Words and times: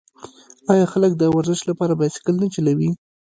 آیا 0.71 0.85
خلک 0.93 1.11
د 1.17 1.23
ورزش 1.35 1.59
لپاره 1.69 1.97
بایسکل 1.99 2.35
نه 2.43 2.47
چلوي؟ 2.55 2.89